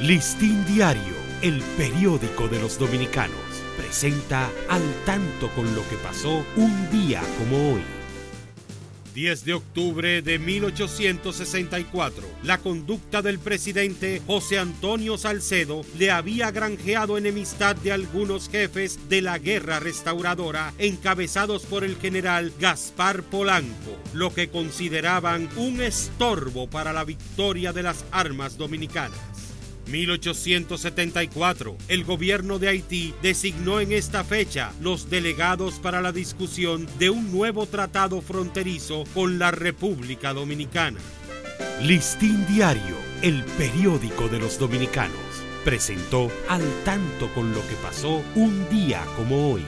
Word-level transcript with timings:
Listín 0.00 0.62
Diario, 0.66 1.14
el 1.40 1.62
periódico 1.78 2.48
de 2.48 2.60
los 2.60 2.78
dominicanos, 2.78 3.40
presenta 3.78 4.50
al 4.68 4.82
tanto 5.06 5.48
con 5.54 5.74
lo 5.74 5.88
que 5.88 5.96
pasó 5.96 6.44
un 6.56 6.90
día 6.90 7.22
como 7.38 7.72
hoy. 7.72 7.82
10 9.14 9.44
de 9.46 9.54
octubre 9.54 10.20
de 10.20 10.38
1864, 10.38 12.28
la 12.42 12.58
conducta 12.58 13.22
del 13.22 13.38
presidente 13.38 14.20
José 14.26 14.58
Antonio 14.58 15.16
Salcedo 15.16 15.80
le 15.98 16.10
había 16.10 16.50
granjeado 16.50 17.16
enemistad 17.16 17.74
de 17.76 17.92
algunos 17.92 18.50
jefes 18.50 19.08
de 19.08 19.22
la 19.22 19.38
guerra 19.38 19.80
restauradora 19.80 20.74
encabezados 20.76 21.64
por 21.64 21.84
el 21.84 21.96
general 21.96 22.52
Gaspar 22.60 23.22
Polanco, 23.22 23.96
lo 24.12 24.34
que 24.34 24.50
consideraban 24.50 25.48
un 25.56 25.80
estorbo 25.80 26.68
para 26.68 26.92
la 26.92 27.04
victoria 27.04 27.72
de 27.72 27.82
las 27.82 28.04
armas 28.12 28.58
dominicanas. 28.58 29.45
1874, 29.86 31.76
el 31.88 32.04
gobierno 32.04 32.58
de 32.58 32.68
Haití 32.68 33.14
designó 33.22 33.80
en 33.80 33.92
esta 33.92 34.24
fecha 34.24 34.72
los 34.80 35.10
delegados 35.10 35.74
para 35.74 36.00
la 36.00 36.12
discusión 36.12 36.86
de 36.98 37.10
un 37.10 37.32
nuevo 37.32 37.66
tratado 37.66 38.20
fronterizo 38.20 39.04
con 39.14 39.38
la 39.38 39.50
República 39.50 40.32
Dominicana. 40.32 40.98
Listín 41.82 42.46
Diario, 42.46 42.96
el 43.22 43.44
periódico 43.58 44.28
de 44.28 44.38
los 44.38 44.58
dominicanos, 44.58 45.16
presentó 45.64 46.30
al 46.48 46.62
tanto 46.84 47.32
con 47.34 47.52
lo 47.52 47.60
que 47.60 47.74
pasó 47.82 48.22
un 48.34 48.68
día 48.70 49.04
como 49.16 49.52
hoy. 49.52 49.62